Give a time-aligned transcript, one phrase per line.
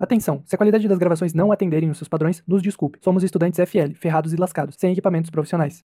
[0.00, 2.98] Atenção, se a qualidade das gravações não atenderem os seus padrões, nos desculpe.
[3.04, 5.84] Somos estudantes FL, ferrados e lascados, sem equipamentos profissionais.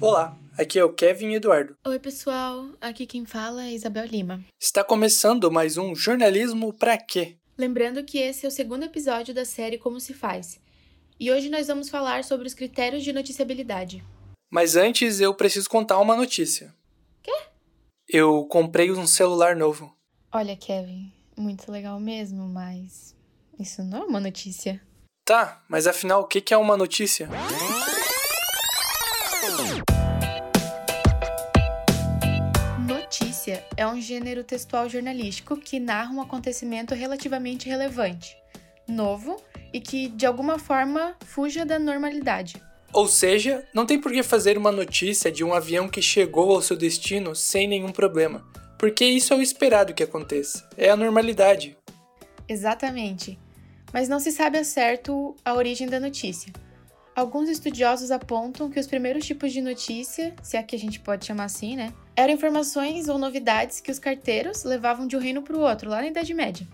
[0.00, 1.76] Olá, aqui é o Kevin Eduardo.
[1.86, 2.66] Oi, pessoal.
[2.80, 4.40] Aqui quem fala é Isabel Lima.
[4.60, 7.36] Está começando mais um Jornalismo Pra Quê?
[7.56, 10.58] Lembrando que esse é o segundo episódio da série Como se faz.
[11.20, 14.04] E hoje nós vamos falar sobre os critérios de noticiabilidade.
[14.48, 16.72] Mas antes eu preciso contar uma notícia.
[17.20, 17.36] Quê?
[18.08, 19.92] Eu comprei um celular novo.
[20.32, 23.16] Olha, Kevin, muito legal mesmo, mas
[23.58, 24.80] isso não é uma notícia.
[25.24, 27.28] Tá, mas afinal, o que é uma notícia?
[32.86, 38.36] Notícia é um gênero textual jornalístico que narra um acontecimento relativamente relevante,
[38.88, 39.36] novo
[39.72, 42.60] e que, de alguma forma, fuja da normalidade.
[42.92, 46.62] Ou seja, não tem por que fazer uma notícia de um avião que chegou ao
[46.62, 48.46] seu destino sem nenhum problema,
[48.78, 51.76] porque isso é o esperado que aconteça, é a normalidade.
[52.48, 53.38] Exatamente.
[53.92, 56.52] Mas não se sabe a certo a origem da notícia.
[57.14, 61.26] Alguns estudiosos apontam que os primeiros tipos de notícia, se é que a gente pode
[61.26, 65.56] chamar assim, né, eram informações ou novidades que os carteiros levavam de um reino para
[65.56, 66.66] o outro, lá na Idade Média.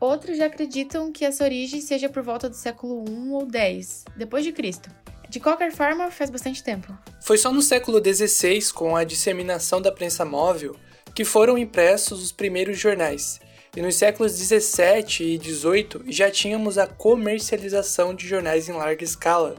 [0.00, 4.42] Outros já acreditam que essa origem seja por volta do século I ou X, depois
[4.42, 4.90] de Cristo.
[5.28, 6.96] De qualquer forma, faz bastante tempo.
[7.20, 10.74] Foi só no século XVI, com a disseminação da prensa móvel,
[11.14, 13.38] que foram impressos os primeiros jornais.
[13.76, 19.54] E nos séculos 17 e 18 já tínhamos a comercialização de jornais em larga escala.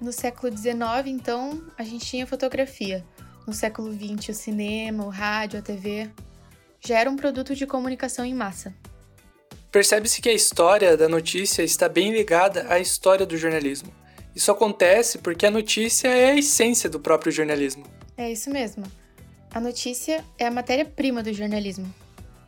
[0.00, 3.04] No século 19, então, a gente tinha fotografia.
[3.46, 6.10] No século 20, o cinema, o rádio, a TV.
[6.80, 8.74] Já era um produto de comunicação em massa.
[9.70, 13.92] Percebe-se que a história da notícia está bem ligada à história do jornalismo.
[14.34, 17.84] Isso acontece porque a notícia é a essência do próprio jornalismo.
[18.16, 18.84] É isso mesmo.
[19.50, 21.92] A notícia é a matéria-prima do jornalismo.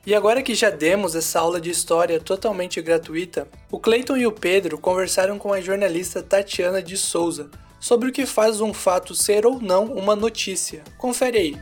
[0.07, 4.33] E agora que já demos essa aula de história totalmente gratuita, o Clayton e o
[4.33, 9.45] Pedro conversaram com a jornalista Tatiana de Souza sobre o que faz um fato ser
[9.45, 10.83] ou não uma notícia.
[10.97, 11.59] Confere aí.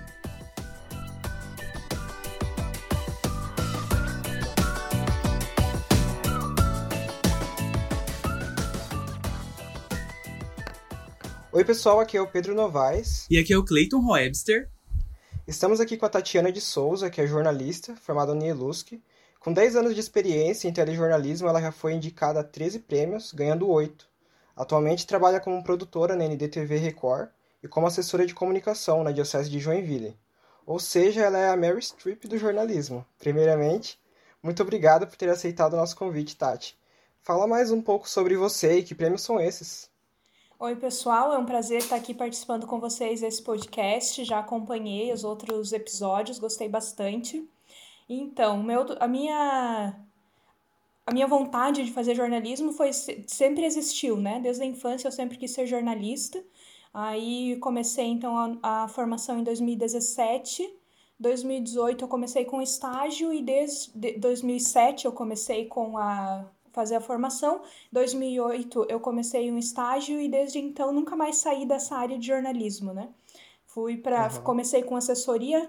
[11.58, 13.26] Oi, pessoal, aqui é o Pedro Novaes.
[13.28, 14.70] E aqui é o Clayton Roebster.
[15.44, 19.02] Estamos aqui com a Tatiana de Souza, que é jornalista, formada no IELUSC.
[19.40, 23.68] Com 10 anos de experiência em telejornalismo, ela já foi indicada a 13 prêmios, ganhando
[23.68, 24.06] 8.
[24.54, 27.28] Atualmente trabalha como produtora na NDTV Record
[27.60, 30.16] e como assessora de comunicação na Diocese de Joinville.
[30.64, 33.04] Ou seja, ela é a Mary Streep do jornalismo.
[33.18, 33.98] Primeiramente,
[34.40, 36.78] muito obrigado por ter aceitado o nosso convite, Tati.
[37.20, 39.90] Fala mais um pouco sobre você e que prêmios são esses.
[40.60, 44.24] Oi, pessoal, é um prazer estar aqui participando com vocês desse podcast.
[44.24, 47.48] Já acompanhei os outros episódios, gostei bastante.
[48.08, 49.94] Então, meu, a minha
[51.06, 54.40] a minha vontade de fazer jornalismo foi sempre existiu, né?
[54.40, 56.44] Desde a infância eu sempre quis ser jornalista.
[56.92, 60.68] Aí comecei então a, a formação em 2017.
[61.20, 67.62] 2018 eu comecei com estágio e desde 2007 eu comecei com a fazer a formação.
[67.92, 72.92] 2008 eu comecei um estágio e desde então nunca mais saí dessa área de jornalismo,
[72.92, 73.08] né?
[73.66, 74.42] Fui para uhum.
[74.42, 75.68] comecei com assessoria,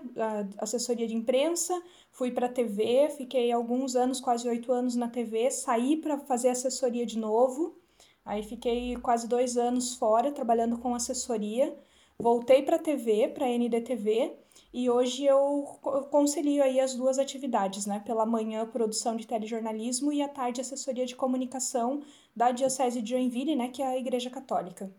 [0.58, 1.80] assessoria de imprensa,
[2.12, 7.06] fui para TV, fiquei alguns anos, quase oito anos na TV, saí para fazer assessoria
[7.06, 7.78] de novo.
[8.26, 11.78] Aí fiquei quase dois anos fora trabalhando com assessoria.
[12.18, 14.34] Voltei para TV, para NDTV,
[14.74, 15.64] e hoje eu
[16.12, 18.02] concilio aí as duas atividades, né?
[18.06, 22.02] Pela manhã, produção de telejornalismo e à tarde, assessoria de comunicação
[22.36, 23.70] da Diocese de Joinville, né?
[23.70, 24.92] Que é a Igreja Católica.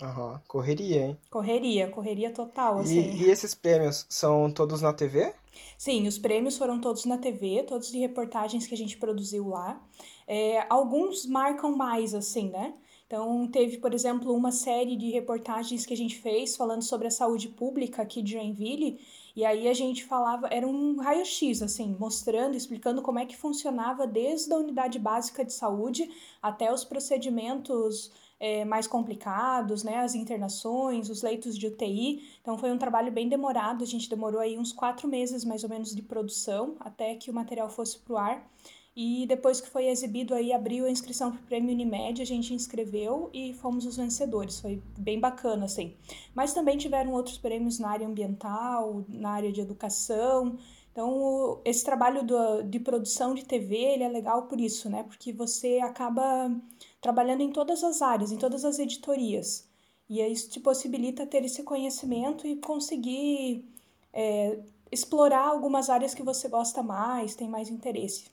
[0.00, 1.18] Aham, correria, hein?
[1.30, 3.12] Correria, correria total, e, assim.
[3.14, 5.32] E esses prêmios são todos na TV?
[5.76, 9.80] Sim, os prêmios foram todos na TV, todos de reportagens que a gente produziu lá.
[10.26, 12.74] É, alguns marcam mais, assim, né?
[13.12, 17.10] Então, teve, por exemplo, uma série de reportagens que a gente fez falando sobre a
[17.10, 18.98] saúde pública aqui de Joinville,
[19.36, 24.06] e aí a gente falava, era um raio-x, assim, mostrando, explicando como é que funcionava
[24.06, 26.10] desde a unidade básica de saúde
[26.40, 28.10] até os procedimentos
[28.40, 32.26] é, mais complicados, né, as internações, os leitos de UTI.
[32.40, 35.68] Então foi um trabalho bem demorado, a gente demorou aí uns quatro meses mais ou
[35.68, 38.50] menos de produção até que o material fosse para o ar.
[38.94, 42.52] E depois que foi exibido aí, abriu a inscrição para o Prêmio Unimed, a gente
[42.52, 44.60] inscreveu e fomos os vencedores.
[44.60, 45.94] Foi bem bacana, assim.
[46.34, 50.58] Mas também tiveram outros prêmios na área ambiental, na área de educação.
[50.92, 55.04] Então, esse trabalho do, de produção de TV, ele é legal por isso, né?
[55.04, 56.54] Porque você acaba
[57.00, 59.66] trabalhando em todas as áreas, em todas as editorias.
[60.06, 63.64] E isso te possibilita ter esse conhecimento e conseguir
[64.12, 64.58] é,
[64.90, 68.30] explorar algumas áreas que você gosta mais, tem mais interesse.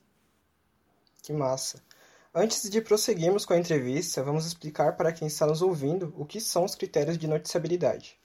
[1.30, 1.80] Que massa!
[2.34, 6.42] Antes de prosseguirmos com a entrevista, vamos explicar para quem está nos ouvindo o que
[6.42, 8.18] são os critérios de noticiabilidade.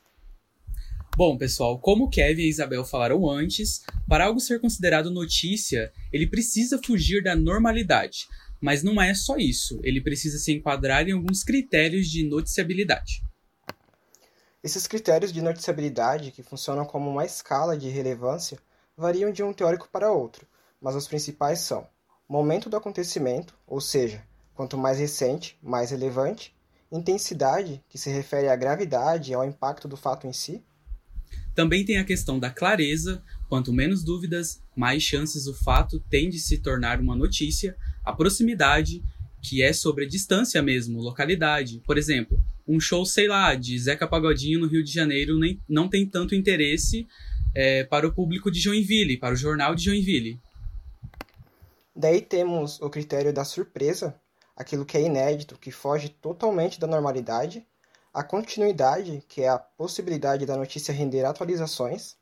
[1.14, 6.80] Bom, pessoal, como Kevin e Isabel falaram antes, para algo ser considerado notícia, ele precisa
[6.82, 8.26] fugir da normalidade.
[8.58, 13.22] Mas não é só isso, ele precisa se enquadrar em alguns critérios de noticiabilidade.
[14.62, 18.58] Esses critérios de noticiabilidade, que funcionam como uma escala de relevância,
[18.96, 20.46] variam de um teórico para outro,
[20.80, 21.86] mas os principais são
[22.34, 24.20] momento do acontecimento, ou seja,
[24.56, 26.52] quanto mais recente, mais relevante,
[26.90, 30.60] intensidade, que se refere à gravidade e ao impacto do fato em si,
[31.54, 36.40] também tem a questão da clareza, quanto menos dúvidas, mais chances o fato tem de
[36.40, 39.00] se tornar uma notícia, a proximidade,
[39.40, 41.80] que é sobre distância mesmo, localidade.
[41.86, 45.88] Por exemplo, um show, sei lá, de Zeca Pagodinho no Rio de Janeiro nem, não
[45.88, 47.06] tem tanto interesse
[47.54, 50.40] é, para o público de Joinville, para o jornal de Joinville.
[51.94, 54.20] Daí temos o critério da surpresa,
[54.56, 57.66] aquilo que é inédito, que foge totalmente da normalidade,
[58.12, 62.16] a continuidade, que é a possibilidade da notícia render atualizações,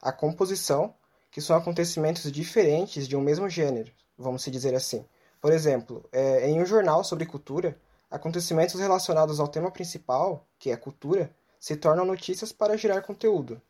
[0.00, 0.94] a composição,
[1.30, 5.04] que são acontecimentos diferentes de um mesmo gênero, vamos dizer assim.
[5.40, 7.78] Por exemplo, é, em um jornal sobre cultura,
[8.10, 13.60] acontecimentos relacionados ao tema principal, que é cultura, se tornam notícias para gerar conteúdo.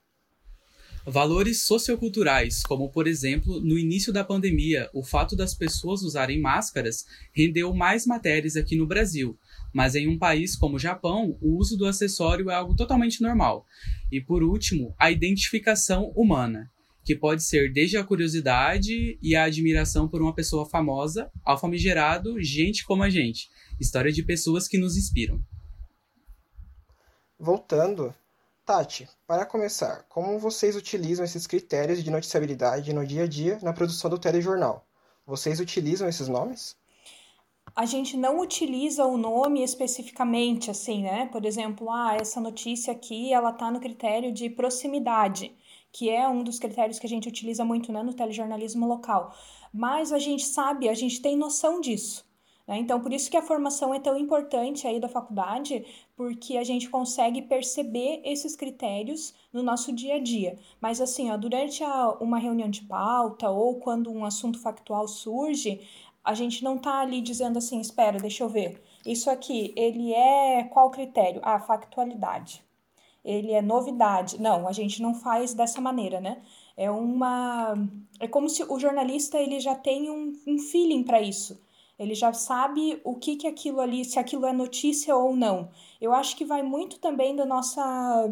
[1.09, 7.07] Valores socioculturais, como por exemplo, no início da pandemia, o fato das pessoas usarem máscaras
[7.33, 9.39] rendeu mais matérias aqui no Brasil,
[9.73, 13.65] mas em um país como o Japão, o uso do acessório é algo totalmente normal.
[14.11, 16.69] E por último, a identificação humana,
[17.05, 22.43] que pode ser desde a curiosidade e a admiração por uma pessoa famosa, ao famigerado
[22.43, 23.49] gente como a gente,
[23.79, 25.41] história de pessoas que nos inspiram.
[27.39, 28.13] Voltando,
[28.67, 33.73] Tati, para começar, como vocês utilizam esses critérios de noticiabilidade no dia a dia na
[33.73, 34.85] produção do telejornal?
[35.25, 36.77] Vocês utilizam esses nomes?
[37.77, 41.27] a gente não utiliza o nome especificamente, assim, né?
[41.27, 45.55] Por exemplo, ah, essa notícia aqui, ela tá no critério de proximidade,
[45.93, 49.33] que é um dos critérios que a gente utiliza muito, né, no telejornalismo local.
[49.73, 52.26] Mas a gente sabe, a gente tem noção disso.
[52.67, 52.79] Né?
[52.79, 55.85] Então, por isso que a formação é tão importante aí da faculdade,
[56.17, 60.59] porque a gente consegue perceber esses critérios no nosso dia a dia.
[60.81, 65.81] Mas assim, ó, durante a, uma reunião de pauta ou quando um assunto factual surge,
[66.25, 68.83] a gente não tá ali dizendo assim, espera, deixa eu ver.
[69.07, 71.41] Isso aqui, ele é qual critério?
[71.45, 72.65] Ah, factualidade.
[73.25, 74.41] Ele é novidade.
[74.41, 76.43] Não, a gente não faz dessa maneira, né?
[76.77, 77.75] É uma
[78.21, 81.61] é como se o jornalista ele já tem um, um feeling para isso.
[81.99, 85.71] Ele já sabe o que que aquilo ali, se aquilo é notícia ou não.
[86.01, 88.29] Eu acho que vai muito também da nossa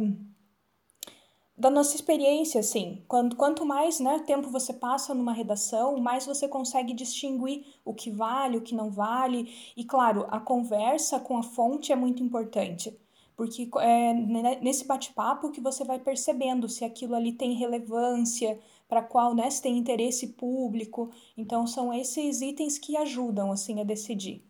[1.57, 3.05] da nossa experiência, assim.
[3.07, 8.11] Quanto, quanto mais né, tempo você passa numa redação, mais você consegue distinguir o que
[8.11, 9.53] vale, o que não vale.
[9.77, 12.99] E, claro, a conversa com a fonte é muito importante.
[13.37, 14.15] Porque é
[14.61, 18.59] nesse bate-papo que você vai percebendo se aquilo ali tem relevância,
[18.89, 21.11] para qual né, se tem interesse público.
[21.37, 24.45] Então, são esses itens que ajudam assim a decidir.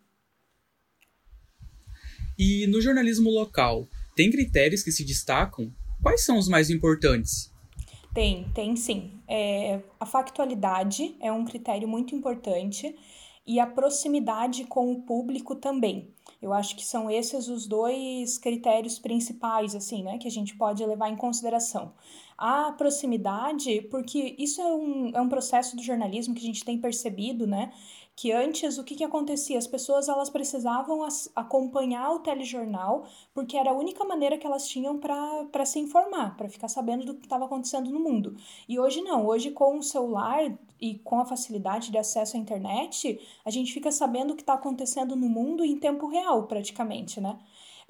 [2.39, 5.73] E no jornalismo local, tem critérios que se destacam
[6.05, 7.51] Quais são os mais importantes?
[8.13, 9.13] Tem, tem sim.
[9.27, 12.95] É, a factualidade é um critério muito importante
[13.47, 16.13] e a proximidade com o público também.
[16.41, 20.85] Eu acho que são esses os dois critérios principais, assim, né, que a gente pode
[20.85, 21.93] levar em consideração.
[22.37, 26.79] A proximidade, porque isso é um, é um processo do jornalismo que a gente tem
[26.79, 27.73] percebido, né,
[28.17, 29.59] que antes o que, que acontecia?
[29.59, 34.69] As pessoas elas precisavam as, acompanhar o telejornal porque era a única maneira que elas
[34.69, 38.37] tinham para se informar, para ficar sabendo do que estava acontecendo no mundo.
[38.69, 43.21] E hoje não, hoje com o celular e com a facilidade de acesso à internet,
[43.45, 47.39] a gente fica sabendo o que está acontecendo no mundo em tempo real, praticamente, né?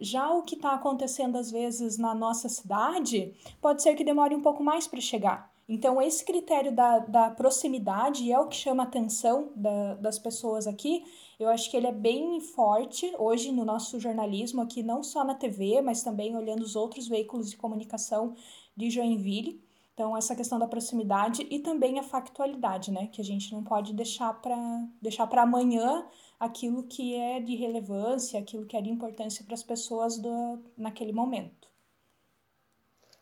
[0.01, 4.43] Já o que está acontecendo às vezes na nossa cidade pode ser que demore um
[4.43, 5.54] pouco mais para chegar.
[5.69, 10.67] Então, esse critério da, da proximidade é o que chama a atenção da, das pessoas
[10.67, 11.05] aqui.
[11.39, 15.35] Eu acho que ele é bem forte hoje no nosso jornalismo, aqui não só na
[15.35, 18.35] TV, mas também olhando os outros veículos de comunicação
[18.77, 19.65] de Joinville.
[19.95, 23.07] Então, essa questão da proximidade e também a factualidade, né?
[23.07, 24.57] Que a gente não pode deixar para
[25.01, 26.05] deixar amanhã
[26.39, 31.13] aquilo que é de relevância, aquilo que é de importância para as pessoas do, naquele
[31.13, 31.69] momento.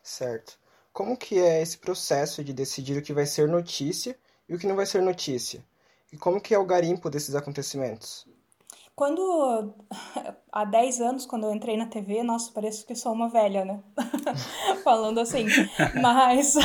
[0.01, 0.62] Certo.
[0.93, 4.15] Como que é esse processo de decidir o que vai ser notícia
[4.47, 5.65] e o que não vai ser notícia?
[6.11, 8.27] E como que é o garimpo desses acontecimentos?
[8.95, 9.73] Quando
[10.51, 13.81] há 10 anos, quando eu entrei na TV, nossa, parece que sou uma velha, né?
[14.83, 15.45] Falando assim.
[15.99, 16.55] Mas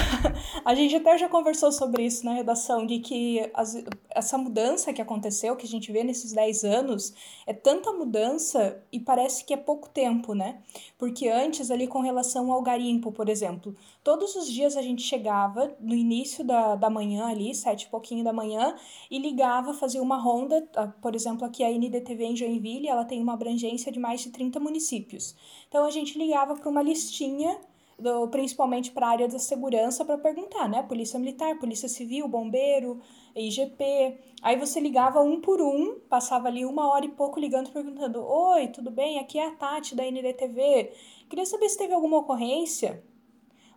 [0.63, 5.01] a gente até já conversou sobre isso na redação, de que as, essa mudança que
[5.01, 7.15] aconteceu, que a gente vê nesses 10 anos,
[7.47, 10.59] é tanta mudança e parece que é pouco tempo, né?
[10.99, 15.75] Porque antes, ali com relação ao garimpo, por exemplo, todos os dias a gente chegava
[15.81, 18.77] no início da, da manhã ali, sete e pouquinho da manhã,
[19.11, 20.61] e ligava, fazia uma ronda,
[21.01, 24.59] por exemplo, aqui a NDTV em Joinville, ela tem uma abrangência de mais de 30
[24.61, 25.37] municípios.
[25.69, 27.59] Então a gente ligava para uma listinha
[27.99, 30.83] do, principalmente para a área da segurança, para perguntar, né?
[30.83, 33.01] Polícia Militar, Polícia Civil, Bombeiro,
[33.35, 34.19] IGP.
[34.41, 38.69] Aí você ligava um por um, passava ali uma hora e pouco ligando, perguntando: Oi,
[38.69, 39.19] tudo bem?
[39.19, 40.93] Aqui é a Tati da NDTV.
[41.29, 43.03] Queria saber se teve alguma ocorrência.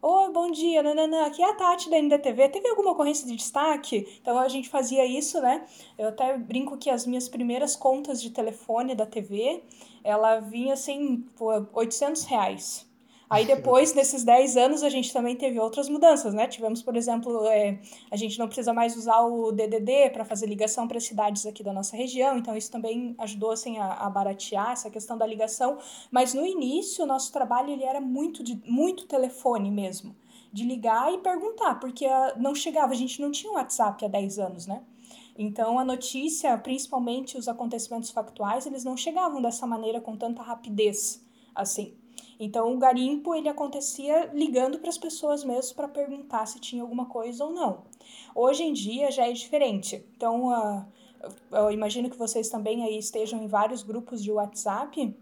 [0.04, 2.50] Oi, bom dia, nananã, aqui é a Tati da NDTV.
[2.50, 4.20] Teve alguma ocorrência de destaque?
[4.20, 5.64] Então a gente fazia isso, né?
[5.96, 9.62] Eu até brinco que as minhas primeiras contas de telefone da TV,
[10.04, 12.91] ela vinha assim, por 800 reais.
[13.32, 16.48] Aí depois, nesses 10 anos, a gente também teve outras mudanças, né?
[16.48, 17.80] Tivemos, por exemplo, é,
[18.12, 21.72] a gente não precisa mais usar o DDD para fazer ligação para cidades aqui da
[21.72, 25.78] nossa região, então isso também ajudou, assim, a, a, baratear essa questão da ligação.
[26.12, 30.14] Mas no início, o nosso trabalho, ele era muito, de, muito telefone mesmo,
[30.52, 34.40] de ligar e perguntar, porque a, não chegava, a gente não tinha WhatsApp há 10
[34.40, 34.84] anos, né?
[35.38, 41.26] Então, a notícia, principalmente os acontecimentos factuais, eles não chegavam dessa maneira com tanta rapidez,
[41.56, 42.01] assim.
[42.44, 47.06] Então, o garimpo ele acontecia ligando para as pessoas mesmo para perguntar se tinha alguma
[47.06, 47.84] coisa ou não.
[48.34, 50.04] Hoje em dia já é diferente.
[50.18, 50.84] Então, uh,
[51.52, 55.16] eu imagino que vocês também aí estejam em vários grupos de WhatsApp.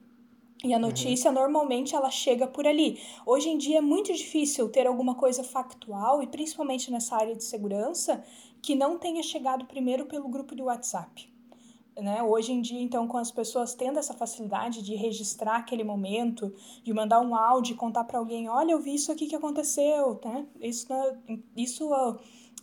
[0.63, 0.81] E a uhum.
[0.81, 1.35] notícia uhum.
[1.35, 2.97] normalmente ela chega por ali.
[3.25, 7.43] Hoje em dia é muito difícil ter alguma coisa factual, e principalmente nessa área de
[7.43, 8.23] segurança,
[8.61, 11.29] que não tenha chegado primeiro pelo grupo de WhatsApp.
[12.01, 12.23] Né?
[12.23, 16.53] Hoje em dia, então, com as pessoas tendo essa facilidade de registrar aquele momento,
[16.83, 20.19] de mandar um áudio e contar para alguém, olha, eu vi isso aqui que aconteceu,
[20.23, 20.45] né?
[20.61, 20.87] Isso,
[21.55, 21.89] isso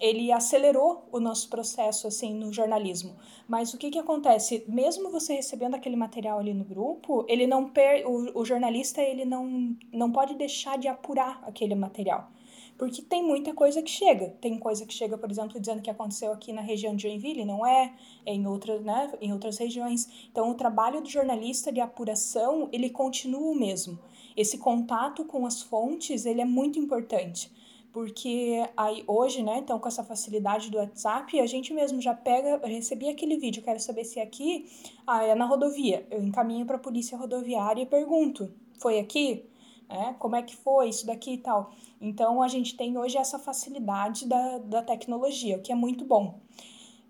[0.00, 3.16] ele acelerou o nosso processo assim no jornalismo.
[3.49, 4.64] Mas o que que acontece?
[4.69, 8.07] Mesmo você recebendo aquele material ali no grupo, ele não per...
[8.07, 12.31] o, o jornalista ele não, não pode deixar de apurar aquele material.
[12.78, 14.30] Porque tem muita coisa que chega.
[14.40, 17.66] Tem coisa que chega, por exemplo, dizendo que aconteceu aqui na região de Joinville, não
[17.66, 20.28] é, é em outras, né, em outras regiões.
[20.30, 23.99] Então, o trabalho do jornalista de apuração, ele continua o mesmo.
[24.37, 27.50] Esse contato com as fontes, ele é muito importante
[27.97, 32.61] porque aí hoje, né, então com essa facilidade do WhatsApp, a gente mesmo já pega,
[32.66, 34.66] recebi aquele vídeo, quero saber se é aqui,
[35.06, 36.06] ah, é na rodovia.
[36.11, 39.47] Eu encaminho para a polícia rodoviária e pergunto: "Foi aqui?"
[39.88, 41.71] É, como é que foi isso daqui e tal.
[42.00, 46.40] Então, a gente tem hoje essa facilidade da, da tecnologia, o que é muito bom.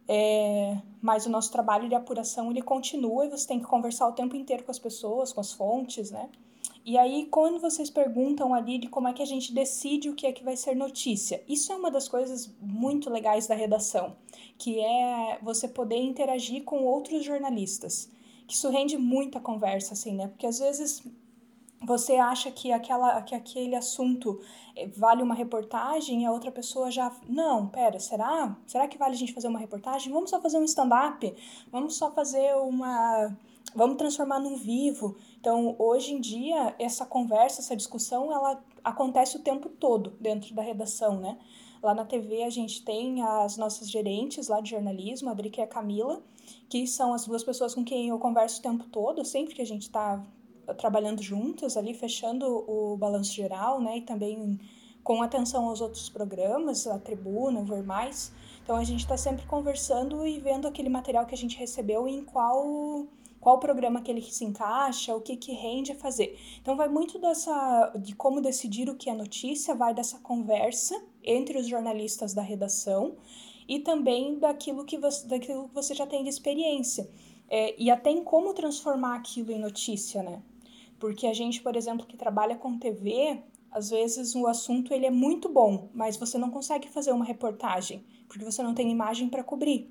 [0.08, 4.12] É, mas o nosso trabalho de apuração, ele continua e você tem que conversar o
[4.12, 6.28] tempo inteiro com as pessoas, com as fontes, né?
[6.84, 10.24] E aí, quando vocês perguntam ali de como é que a gente decide o que
[10.24, 14.16] é que vai ser notícia, isso é uma das coisas muito legais da redação,
[14.56, 18.08] que é você poder interagir com outros jornalistas.
[18.46, 20.28] Que isso rende muita conversa, assim, né?
[20.28, 21.02] Porque às vezes
[21.86, 24.40] você acha que, aquela, que aquele assunto
[24.74, 27.12] eh, vale uma reportagem e a outra pessoa já.
[27.28, 28.56] Não, pera, será?
[28.66, 30.12] Será que vale a gente fazer uma reportagem?
[30.12, 31.32] Vamos só fazer um stand-up?
[31.70, 33.32] Vamos só fazer uma.
[33.74, 35.16] Vamos transformar num vivo.
[35.38, 40.62] Então, hoje em dia, essa conversa, essa discussão, ela acontece o tempo todo dentro da
[40.62, 41.38] redação, né?
[41.80, 45.64] Lá na TV a gente tem as nossas gerentes lá de jornalismo, a Drica e
[45.64, 46.20] a Camila,
[46.68, 49.66] que são as duas pessoas com quem eu converso o tempo todo, sempre que a
[49.66, 50.24] gente está
[50.74, 53.98] trabalhando juntas ali, fechando o balanço geral, né?
[53.98, 54.58] E também
[55.02, 58.32] com atenção aos outros programas, a Tribuna, o Ver Mais.
[58.62, 62.12] Então a gente está sempre conversando e vendo aquele material que a gente recebeu e
[62.16, 63.06] em qual
[63.38, 66.36] qual programa que ele se encaixa, o que que rende a fazer.
[66.60, 71.56] Então vai muito dessa de como decidir o que é notícia, vai dessa conversa entre
[71.56, 73.14] os jornalistas da redação
[73.68, 77.08] e também daquilo que você, daquilo que você já tem de experiência.
[77.48, 80.42] É, e até em como transformar aquilo em notícia, né?
[80.98, 85.10] Porque a gente, por exemplo, que trabalha com TV, às vezes o assunto ele é
[85.10, 89.44] muito bom, mas você não consegue fazer uma reportagem, porque você não tem imagem para
[89.44, 89.90] cobrir.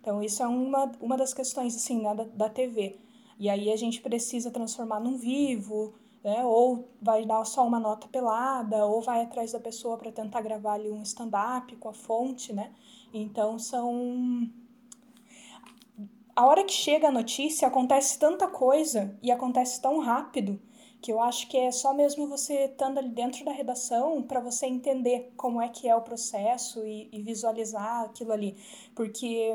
[0.00, 2.96] Então, isso é uma, uma das questões assim, né, da, da TV.
[3.38, 8.08] E aí a gente precisa transformar num vivo, né, ou vai dar só uma nota
[8.08, 12.52] pelada, ou vai atrás da pessoa para tentar gravar ali um stand-up com a fonte,
[12.52, 12.72] né?
[13.12, 14.48] Então, são
[16.38, 20.60] a hora que chega a notícia, acontece tanta coisa e acontece tão rápido
[21.02, 24.66] que eu acho que é só mesmo você estando ali dentro da redação para você
[24.66, 28.56] entender como é que é o processo e, e, visualizar aquilo ali.
[28.94, 29.52] Porque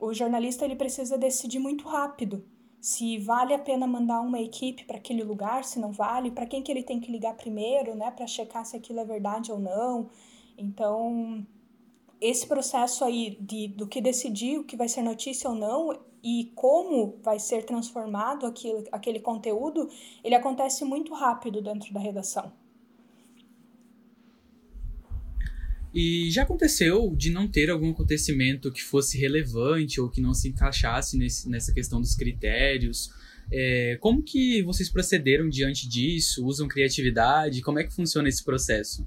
[0.00, 2.42] o jornalista ele precisa decidir muito rápido.
[2.80, 6.62] se vale a pena mandar uma equipe para aquele lugar, se não vale, para quem
[6.62, 10.08] que ele tem que ligar primeiro, né, para checar se aquilo é verdade ou não.
[10.56, 11.46] Então,
[12.18, 16.52] esse processo aí de, do que decidir o que vai ser notícia ou não e
[16.54, 18.46] como vai ser transformado
[18.92, 19.88] aquele conteúdo,
[20.22, 22.52] ele acontece muito rápido dentro da redação.
[25.94, 30.48] E já aconteceu de não ter algum acontecimento que fosse relevante ou que não se
[30.48, 33.10] encaixasse nesse, nessa questão dos critérios?
[33.50, 36.46] É, como que vocês procederam diante disso?
[36.46, 37.60] Usam criatividade?
[37.60, 39.06] Como é que funciona esse processo?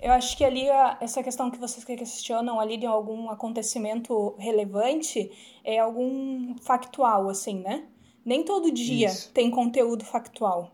[0.00, 0.66] Eu acho que ali
[1.00, 5.30] essa questão que vocês questionam ali de algum acontecimento relevante
[5.64, 7.86] é algum factual, assim, né?
[8.24, 9.32] Nem todo dia Isso.
[9.32, 10.72] tem conteúdo factual.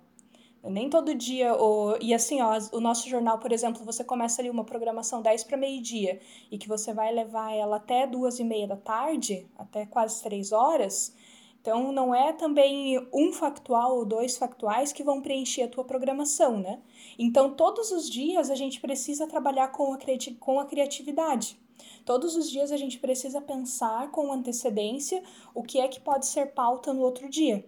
[0.63, 1.55] Nem todo dia.
[1.55, 1.97] O...
[2.01, 5.57] E assim, ó, o nosso jornal, por exemplo, você começa ali uma programação 10 para
[5.57, 6.21] meio-dia
[6.51, 10.53] e que você vai levar ela até duas e meia da tarde, até quase três
[10.53, 11.15] horas.
[11.65, 16.59] Então, não é também um factual ou dois factuais que vão preencher a tua programação,
[16.59, 16.83] né?
[17.19, 21.59] Então, todos os dias a gente precisa trabalhar com a, criati com a criatividade.
[22.05, 25.23] Todos os dias a gente precisa pensar com antecedência
[25.55, 27.65] o que é que pode ser pauta no outro dia.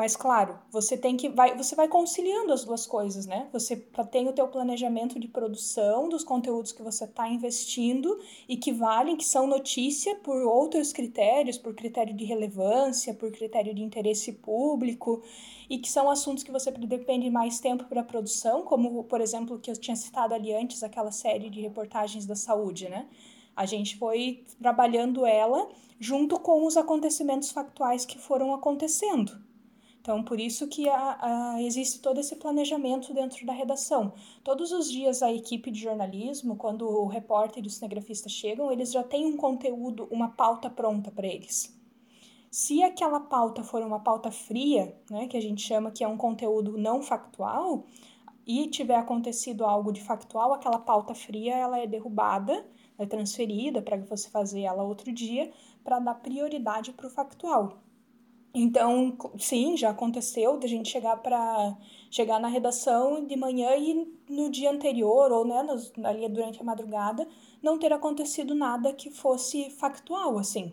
[0.00, 3.50] Mas claro, você tem que vai, você vai conciliando as duas coisas, né?
[3.52, 3.76] Você
[4.10, 9.14] tem o teu planejamento de produção dos conteúdos que você está investindo e que valem,
[9.14, 15.22] que são notícia por outros critérios, por critério de relevância, por critério de interesse público
[15.68, 19.70] e que são assuntos que você depende mais tempo para produção, como por exemplo que
[19.70, 23.06] eu tinha citado ali antes, aquela série de reportagens da saúde, né?
[23.54, 29.49] A gente foi trabalhando ela junto com os acontecimentos factuais que foram acontecendo.
[30.00, 34.14] Então, por isso que a, a, existe todo esse planejamento dentro da redação.
[34.42, 38.90] Todos os dias a equipe de jornalismo, quando o repórter e o cinegrafista chegam, eles
[38.90, 41.78] já têm um conteúdo, uma pauta pronta para eles.
[42.50, 46.16] Se aquela pauta for uma pauta fria, né, que a gente chama que é um
[46.16, 47.84] conteúdo não factual,
[48.46, 52.66] e tiver acontecido algo de factual, aquela pauta fria ela é derrubada,
[52.98, 55.52] é transferida para você fazer ela outro dia,
[55.84, 57.78] para dar prioridade para o factual.
[58.52, 61.76] Então, sim, já aconteceu da gente chegar para
[62.10, 66.64] chegar na redação de manhã e no dia anterior ou né, nos, ali durante a
[66.64, 67.28] madrugada
[67.62, 70.72] não ter acontecido nada que fosse factual assim.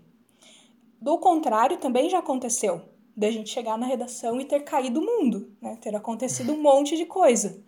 [0.99, 2.81] Do contrário, também já aconteceu
[3.15, 5.75] da gente chegar na redação e ter caído o mundo, né?
[5.81, 7.59] Ter acontecido um monte de coisa.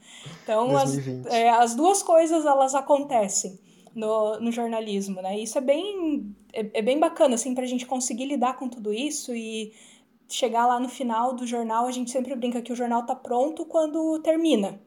[0.43, 0.95] Então, as,
[1.27, 3.59] é, as duas coisas elas acontecem
[3.95, 5.39] no, no jornalismo, né?
[5.39, 8.93] Isso é bem, é, é bem bacana, assim, para a gente conseguir lidar com tudo
[8.93, 9.73] isso e
[10.29, 13.65] chegar lá no final do jornal, a gente sempre brinca que o jornal está pronto
[13.65, 14.79] quando termina.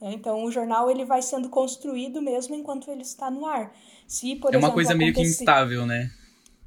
[0.00, 0.12] Né?
[0.12, 3.72] Então, o jornal ele vai sendo construído mesmo enquanto ele está no ar.
[4.06, 6.10] Se, por é uma exemplo, coisa meio que instável, né?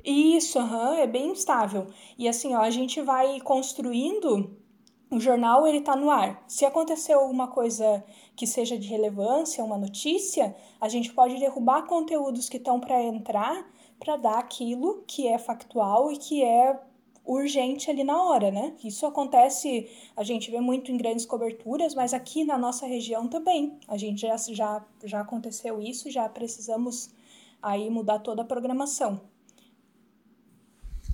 [0.03, 1.87] Isso, uhum, é bem instável.
[2.17, 4.57] E assim, ó, a gente vai construindo
[5.09, 6.43] o jornal ele está no ar.
[6.47, 8.03] Se acontecer alguma coisa
[8.35, 13.65] que seja de relevância, uma notícia, a gente pode derrubar conteúdos que estão para entrar
[13.99, 16.79] para dar aquilo que é factual e que é
[17.27, 18.73] urgente ali na hora, né?
[18.83, 23.77] Isso acontece, a gente vê muito em grandes coberturas, mas aqui na nossa região também.
[23.87, 27.09] A gente já, já, já aconteceu isso, já precisamos
[27.61, 29.21] aí mudar toda a programação.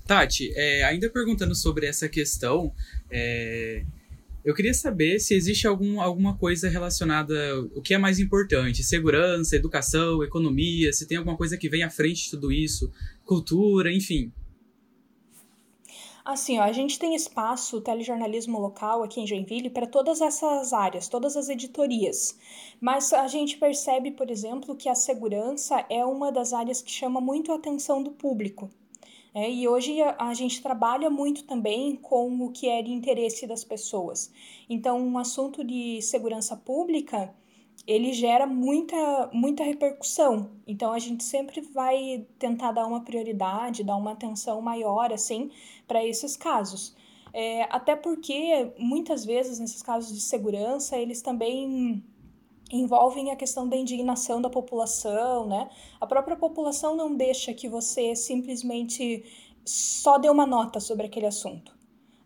[0.06, 2.72] Tati, é, ainda perguntando sobre essa questão,
[3.10, 3.84] é,
[4.44, 7.34] eu queria saber se existe algum, alguma coisa relacionada,
[7.74, 11.88] o que é mais importante, segurança, educação, economia, se tem alguma coisa que vem à
[11.88, 12.92] frente de tudo isso,
[13.24, 14.30] cultura, enfim.
[16.24, 21.06] Assim, ó, a gente tem espaço, telejornalismo local aqui em Joinville, para todas essas áreas,
[21.06, 22.38] todas as editorias.
[22.80, 27.20] Mas a gente percebe, por exemplo, que a segurança é uma das áreas que chama
[27.20, 28.70] muito a atenção do público.
[29.34, 33.46] É, e hoje a, a, gente trabalha muito também com o que é de interesse
[33.46, 34.32] das pessoas.
[34.70, 37.34] Então, um assunto de segurança pública
[37.86, 40.50] ele gera muita, muita repercussão.
[40.66, 45.50] Então a gente sempre vai tentar dar uma prioridade, dar uma atenção maior assim
[45.86, 46.96] para esses casos.
[47.32, 52.02] É, até porque muitas vezes nesses casos de segurança eles também
[52.70, 55.68] envolvem a questão da indignação da população, né?
[56.00, 59.24] A própria população não deixa que você simplesmente
[59.64, 61.74] só dê uma nota sobre aquele assunto.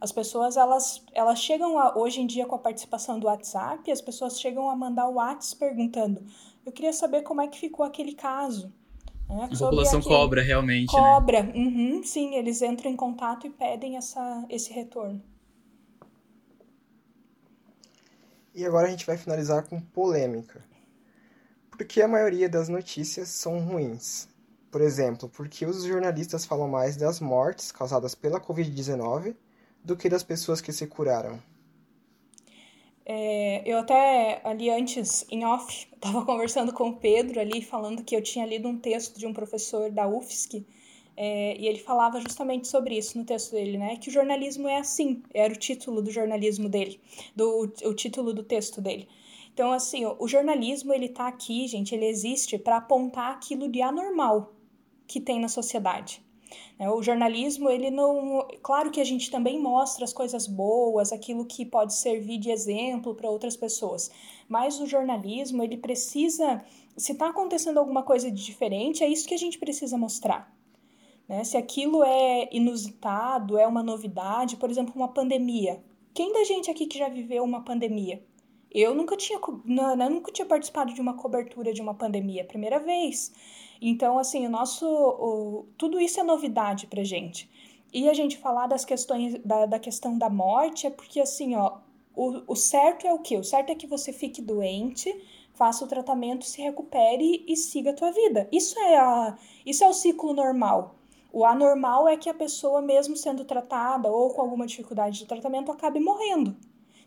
[0.00, 4.00] As pessoas, elas, elas chegam a, hoje em dia com a participação do WhatsApp, as
[4.00, 6.24] pessoas chegam a mandar o WhatsApp perguntando,
[6.64, 8.72] eu queria saber como é que ficou aquele caso.
[9.28, 9.44] Né?
[9.44, 10.14] A população aquele...
[10.14, 11.00] cobra realmente, né?
[11.00, 11.52] Cobra, né?
[11.54, 15.20] uhum, sim, eles entram em contato e pedem essa, esse retorno.
[18.54, 20.64] E agora a gente vai finalizar com polêmica.
[21.70, 24.28] Por que a maioria das notícias são ruins?
[24.70, 29.34] Por exemplo, porque os jornalistas falam mais das mortes causadas pela Covid-19
[29.88, 31.42] do que das pessoas que se curaram.
[33.06, 38.14] É, eu até ali antes, em off, estava conversando com o Pedro ali, falando que
[38.14, 40.66] eu tinha lido um texto de um professor da UFSC,
[41.16, 43.96] é, e ele falava justamente sobre isso no texto dele, né?
[43.96, 47.00] Que o jornalismo é assim, era o título do jornalismo dele,
[47.34, 49.08] do, o título do texto dele.
[49.52, 54.52] Então, assim, o jornalismo, ele tá aqui, gente, ele existe para apontar aquilo de anormal
[55.08, 56.22] que tem na sociedade.
[56.78, 56.90] Né?
[56.90, 58.46] O jornalismo, ele não.
[58.62, 63.14] Claro que a gente também mostra as coisas boas, aquilo que pode servir de exemplo
[63.14, 64.10] para outras pessoas,
[64.48, 66.64] mas o jornalismo, ele precisa.
[66.96, 70.52] Se está acontecendo alguma coisa de diferente, é isso que a gente precisa mostrar.
[71.28, 71.44] Né?
[71.44, 75.82] Se aquilo é inusitado, é uma novidade, por exemplo, uma pandemia.
[76.14, 78.24] Quem da gente aqui que já viveu uma pandemia?
[78.70, 83.32] Eu nunca tinha, não, nunca tinha participado de uma cobertura de uma pandemia, primeira vez.
[83.80, 84.86] Então, assim, o nosso.
[84.86, 87.48] O, tudo isso é novidade pra gente.
[87.92, 91.78] E a gente falar das questões da, da questão da morte é porque, assim, ó,
[92.14, 93.36] o, o certo é o quê?
[93.36, 95.14] O certo é que você fique doente,
[95.54, 98.48] faça o tratamento, se recupere e siga a tua vida.
[98.52, 100.96] Isso é, a, isso é o ciclo normal.
[101.32, 105.70] O anormal é que a pessoa, mesmo sendo tratada ou com alguma dificuldade de tratamento,
[105.70, 106.56] acabe morrendo.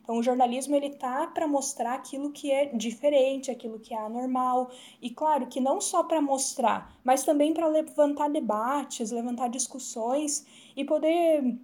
[0.02, 4.70] Então, o jornalismo ele tá para mostrar aquilo que é diferente, aquilo que é anormal,
[5.02, 10.84] e claro que não só para mostrar, mas também para levantar debates, levantar discussões e
[10.84, 11.60] poder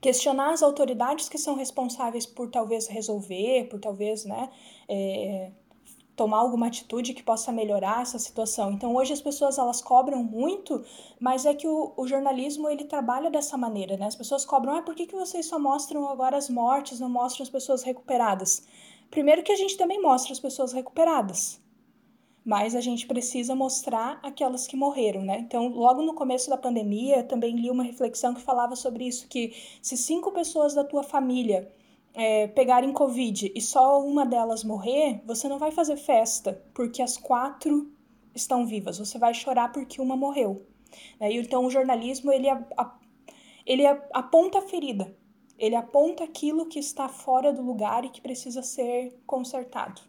[0.00, 4.50] questionar as autoridades que são responsáveis por talvez resolver, por talvez, né,
[4.88, 5.50] é,
[6.16, 8.72] tomar alguma atitude que possa melhorar essa situação.
[8.72, 10.84] Então hoje as pessoas elas cobram muito,
[11.18, 14.06] mas é que o, o jornalismo ele trabalha dessa maneira, né?
[14.06, 17.42] As pessoas cobram, ah, por que, que vocês só mostram agora as mortes, não mostram
[17.42, 18.66] as pessoas recuperadas?
[19.10, 21.60] Primeiro que a gente também mostra as pessoas recuperadas,
[22.44, 25.38] mas a gente precisa mostrar aquelas que morreram, né?
[25.38, 29.26] Então, logo no começo da pandemia, eu também li uma reflexão que falava sobre isso,
[29.28, 31.72] que se cinco pessoas da tua família
[32.14, 37.16] é, pegarem Covid e só uma delas morrer, você não vai fazer festa porque as
[37.16, 37.92] quatro
[38.34, 38.98] estão vivas.
[38.98, 40.66] Você vai chorar porque uma morreu.
[41.18, 42.46] É, então, o jornalismo ele,
[43.66, 45.16] ele aponta a ferida.
[45.58, 50.02] Ele aponta aquilo que está fora do lugar e que precisa ser consertado.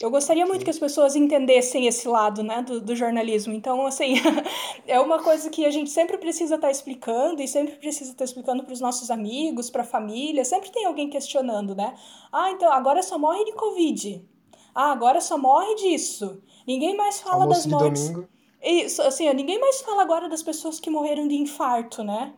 [0.00, 3.52] Eu gostaria muito que as pessoas entendessem esse lado, né, do, do jornalismo.
[3.52, 4.14] Então, assim,
[4.88, 8.20] é uma coisa que a gente sempre precisa estar tá explicando e sempre precisa estar
[8.20, 10.42] tá explicando para os nossos amigos, para a família.
[10.42, 11.94] Sempre tem alguém questionando, né?
[12.32, 14.26] Ah, então agora só morre de Covid.
[14.74, 16.42] Ah, agora só morre disso.
[16.66, 18.08] Ninguém mais fala Almoço das mortes.
[18.08, 18.28] Domingo.
[18.62, 22.32] Isso, assim, ninguém mais fala agora das pessoas que morreram de infarto, né?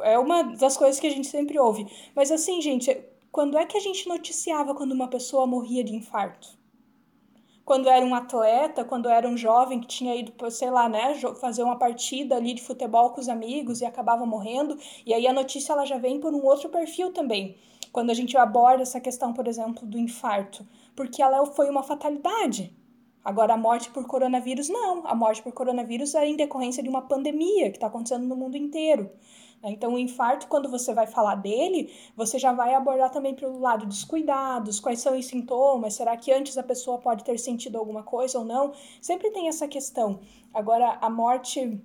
[0.00, 1.86] É uma das coisas que a gente sempre ouve.
[2.14, 2.94] Mas assim, gente,
[3.32, 6.57] quando é que a gente noticiava quando uma pessoa morria de infarto?
[7.68, 11.62] Quando era um atleta, quando era um jovem que tinha ido, sei lá, né, fazer
[11.62, 15.74] uma partida ali de futebol com os amigos e acabava morrendo, e aí a notícia
[15.74, 17.58] ela já vem por um outro perfil também.
[17.92, 22.74] Quando a gente aborda essa questão, por exemplo, do infarto, porque ela foi uma fatalidade.
[23.22, 25.06] Agora, a morte por coronavírus, não.
[25.06, 28.56] A morte por coronavírus é em decorrência de uma pandemia que está acontecendo no mundo
[28.56, 29.10] inteiro.
[29.62, 29.70] Né?
[29.70, 33.86] Então, o infarto, quando você vai falar dele, você já vai abordar também pelo lado
[33.86, 38.02] dos cuidados, quais são os sintomas, será que antes a pessoa pode ter sentido alguma
[38.02, 38.72] coisa ou não?
[39.00, 40.20] Sempre tem essa questão.
[40.52, 41.80] Agora, a morte,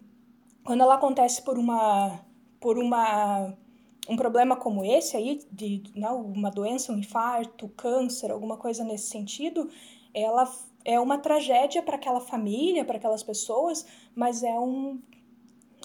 [0.63, 2.19] quando ela acontece por uma.
[2.59, 3.53] por uma
[4.09, 8.83] um problema como esse aí, de não, né, uma doença, um infarto, câncer, alguma coisa
[8.83, 9.69] nesse sentido,
[10.13, 10.45] ela
[10.85, 15.01] é uma tragédia para aquela família, para aquelas pessoas, mas é um,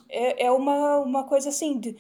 [0.09, 1.97] é, é uma, uma coisa assim, de,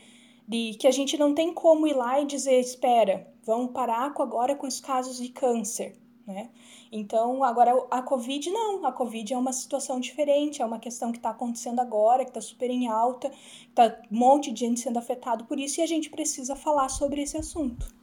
[0.46, 4.54] de que a gente não tem como ir lá e dizer, espera, vamos parar agora
[4.54, 6.50] com os casos de câncer, né?
[6.90, 11.18] Então, agora a Covid não, a Covid é uma situação diferente, é uma questão que
[11.18, 13.30] está acontecendo agora, que está super em alta,
[13.68, 17.22] está um monte de gente sendo afetado por isso e a gente precisa falar sobre
[17.22, 17.94] esse assunto.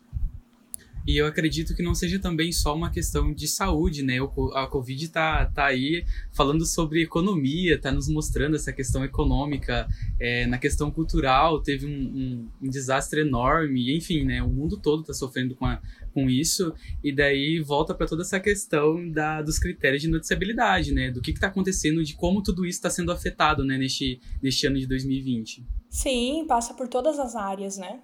[1.08, 4.18] E eu acredito que não seja também só uma questão de saúde, né?
[4.56, 9.88] A Covid tá, tá aí falando sobre economia, tá nos mostrando essa questão econômica.
[10.20, 14.41] É, na questão cultural, teve um, um, um, desastre enorme, enfim, né?
[14.41, 15.80] O mundo todo tá sofrendo com, a,
[16.12, 16.74] com isso.
[17.04, 21.12] E daí volta para toda essa questão da, dos critérios de noticiabilidade, né?
[21.12, 23.78] Do que, que tá acontecendo, de como tudo isso está sendo afetado, né?
[23.78, 25.63] Neste, neste ano de 2020.
[25.88, 28.02] Sim, passa por todas as áreas, né?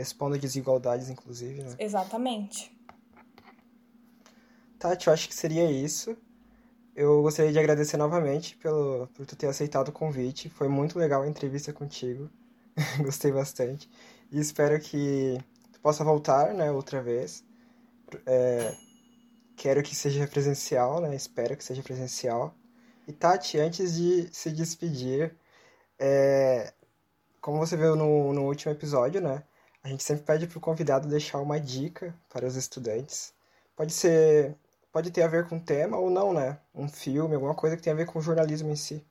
[0.00, 1.74] Expondo desigualdades, inclusive, né?
[1.78, 2.70] Exatamente.
[4.78, 6.16] Tati, eu acho que seria isso.
[6.94, 10.48] Eu gostaria de agradecer novamente pelo, por tu ter aceitado o convite.
[10.50, 12.30] Foi muito legal a entrevista contigo.
[13.02, 13.88] Gostei bastante.
[14.30, 15.38] E espero que
[15.72, 17.42] tu possa voltar, né, outra vez.
[18.26, 18.74] É,
[19.56, 21.14] quero que seja presencial, né?
[21.14, 22.54] Espero que seja presencial.
[23.08, 25.34] E Tati, antes de se despedir,
[25.98, 26.72] é,
[27.40, 29.42] como você viu no, no último episódio, né?
[29.86, 33.32] A gente sempre pede para o convidado deixar uma dica para os estudantes.
[33.76, 34.56] Pode ser,
[34.90, 36.58] pode ter a ver com o tema ou não, né?
[36.74, 39.06] Um filme, alguma coisa que tenha a ver com o jornalismo em si.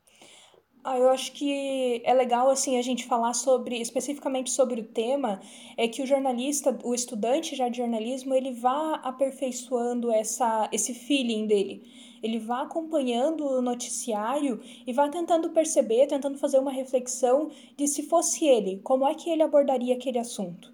[0.87, 5.41] Ah, eu acho que é legal assim a gente falar sobre especificamente sobre o tema,
[5.75, 11.47] é que o jornalista, o estudante já de jornalismo, ele vá aperfeiçoando essa esse feeling
[11.47, 11.91] dele.
[12.21, 18.03] Ele vá acompanhando o noticiário e vá tentando perceber, tentando fazer uma reflexão de se
[18.03, 20.71] fosse ele, como é que ele abordaria aquele assunto.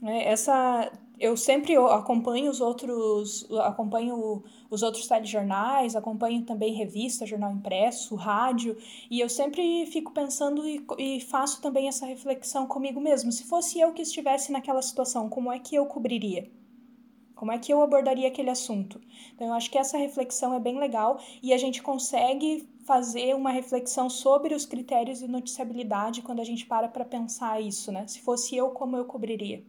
[0.00, 0.26] Né?
[0.26, 8.14] Essa eu sempre acompanho os outros, acompanho os outros telejornais, acompanho também revista, jornal impresso,
[8.16, 8.76] rádio,
[9.10, 13.30] e eu sempre fico pensando e, e faço também essa reflexão comigo mesmo.
[13.30, 16.50] Se fosse eu que estivesse naquela situação, como é que eu cobriria?
[17.34, 19.00] Como é que eu abordaria aquele assunto?
[19.34, 23.50] Então, eu acho que essa reflexão é bem legal e a gente consegue fazer uma
[23.50, 28.06] reflexão sobre os critérios de noticiabilidade quando a gente para para pensar isso, né?
[28.06, 29.64] Se fosse eu, como eu cobriria?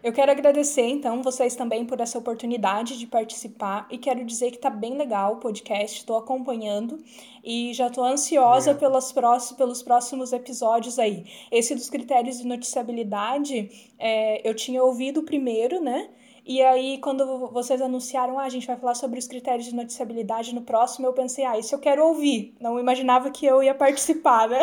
[0.00, 4.56] Eu quero agradecer, então, vocês também por essa oportunidade de participar e quero dizer que
[4.56, 7.02] está bem legal o podcast, estou acompanhando
[7.42, 11.24] e já estou ansiosa pelos próximos, pelos próximos episódios aí.
[11.50, 16.08] Esse dos critérios de noticiabilidade, é, eu tinha ouvido primeiro, né?
[16.48, 20.54] E aí, quando vocês anunciaram, ah, a gente vai falar sobre os critérios de noticiabilidade
[20.54, 22.54] no próximo, eu pensei, ah, isso eu quero ouvir.
[22.58, 24.60] Não imaginava que eu ia participar, né?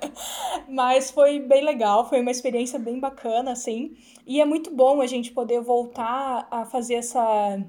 [0.66, 3.94] Mas foi bem legal, foi uma experiência bem bacana, assim.
[4.26, 7.62] E é muito bom a gente poder voltar a fazer essa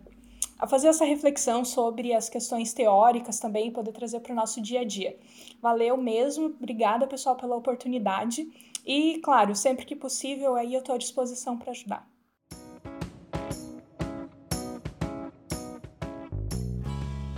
[0.57, 4.79] a fazer essa reflexão sobre as questões teóricas também, poder trazer para o nosso dia
[4.79, 5.17] a dia.
[5.61, 8.47] Valeu mesmo, obrigada pessoal pela oportunidade
[8.85, 12.12] e, claro, sempre que possível, aí eu estou à disposição para ajudar.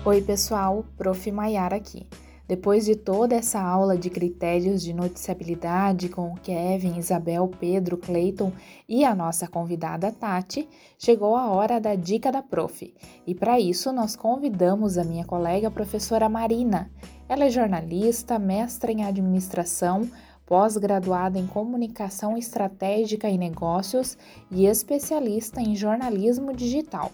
[0.07, 1.31] Oi, pessoal, Prof.
[1.31, 2.05] Maiara aqui.
[2.47, 8.53] Depois de toda essa aula de critérios de noticiabilidade com Kevin, Isabel, Pedro, Clayton
[8.87, 12.93] e a nossa convidada Tati, chegou a hora da dica da prof.
[13.25, 16.91] E para isso nós convidamos a minha colega professora Marina.
[17.27, 20.07] Ela é jornalista, mestra em administração,
[20.45, 24.15] pós-graduada em comunicação estratégica e negócios
[24.51, 27.11] e especialista em jornalismo digital.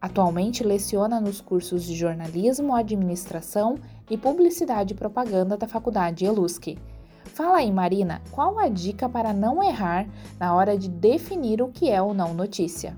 [0.00, 3.76] Atualmente leciona nos cursos de jornalismo, administração
[4.08, 6.78] e publicidade e propaganda da Faculdade ELUSC.
[7.24, 10.06] Fala aí, Marina, qual a dica para não errar
[10.38, 12.96] na hora de definir o que é ou não notícia?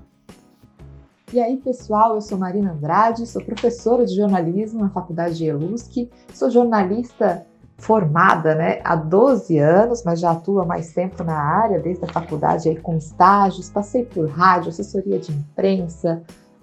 [1.33, 6.51] E aí, pessoal, eu sou Marina Andrade, sou professora de jornalismo na Faculdade ELUSC, sou
[6.51, 12.05] jornalista formada né, há 12 anos, mas já atuo há mais tempo na área, desde
[12.05, 16.21] a faculdade aí, com estágios, passei por rádio, assessoria de imprensa,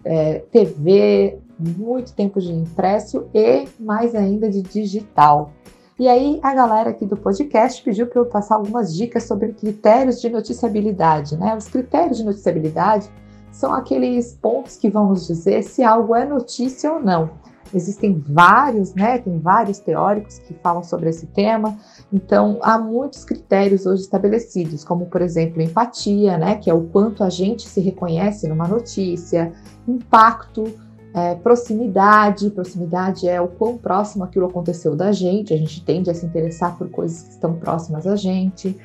[0.09, 5.53] é, TV, muito tempo de impresso e mais ainda de digital.
[5.99, 10.21] E aí a galera aqui do podcast pediu para eu passar algumas dicas sobre critérios
[10.21, 11.55] de noticiabilidade, né?
[11.57, 13.11] Os critérios de noticiabilidade
[13.51, 17.31] são aqueles pontos que vão nos dizer se algo é notícia ou não.
[17.75, 19.19] Existem vários, né?
[19.19, 21.77] Tem vários teóricos que falam sobre esse tema.
[22.11, 26.57] Então, há muitos critérios hoje estabelecidos, como por exemplo, empatia, né?
[26.57, 29.53] Que é o quanto a gente se reconhece numa notícia,
[29.91, 30.65] impacto,
[31.15, 32.51] é, proximidade.
[32.51, 35.53] Proximidade é o quão próximo aquilo aconteceu da gente.
[35.53, 38.77] A gente tende a se interessar por coisas que estão próximas a gente.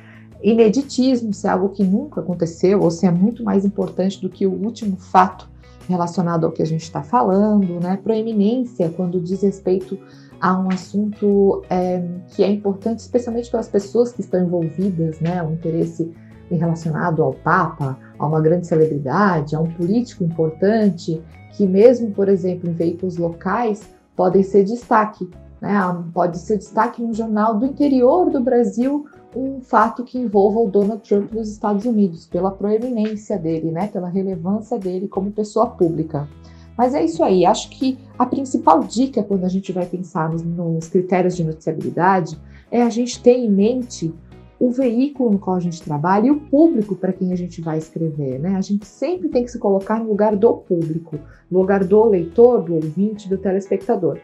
[0.42, 4.46] Ineditismo, se é algo que nunca aconteceu ou se é muito mais importante do que
[4.46, 5.48] o último fato
[5.88, 7.98] relacionado ao que a gente está falando, né?
[8.02, 9.98] Proeminência, quando diz respeito
[10.40, 15.42] a um assunto é, que é importante, especialmente pelas pessoas que estão envolvidas, né?
[15.42, 16.12] O interesse
[16.50, 21.22] relacionado ao Papa, a uma grande celebridade, a um político importante,
[21.52, 23.82] que mesmo, por exemplo, em veículos locais,
[24.16, 25.28] podem ser destaque.
[25.60, 25.72] Né?
[26.12, 31.02] Pode ser destaque no jornal do interior do Brasil um fato que envolva o Donald
[31.02, 36.28] Trump nos Estados Unidos, pela proeminência dele, né, pela relevância dele como pessoa pública.
[36.76, 40.42] Mas é isso aí, acho que a principal dica quando a gente vai pensar nos,
[40.42, 42.38] nos critérios de noticiabilidade
[42.70, 44.12] é a gente ter em mente
[44.58, 47.78] o veículo no qual a gente trabalha e o público para quem a gente vai
[47.78, 48.56] escrever, né?
[48.56, 51.18] A gente sempre tem que se colocar no lugar do público,
[51.50, 54.18] no lugar do leitor, do ouvinte, do telespectador.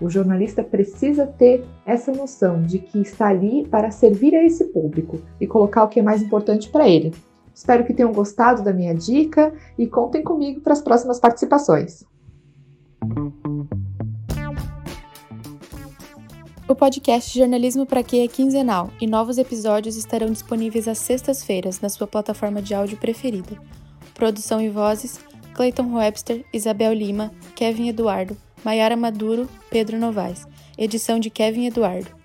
[0.00, 5.18] O jornalista precisa ter essa noção de que está ali para servir a esse público
[5.40, 7.14] e colocar o que é mais importante para ele.
[7.54, 12.04] Espero que tenham gostado da minha dica e contem comigo para as próximas participações.
[16.68, 21.88] O podcast Jornalismo para Quê é quinzenal e novos episódios estarão disponíveis às sextas-feiras na
[21.88, 23.56] sua plataforma de áudio preferida.
[24.12, 25.20] Produção e vozes:
[25.54, 30.44] Clayton Webster, Isabel Lima, Kevin Eduardo, Maiara Maduro, Pedro Novaes.
[30.76, 32.15] Edição de Kevin Eduardo.